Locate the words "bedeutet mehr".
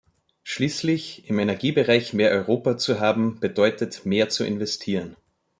3.39-4.29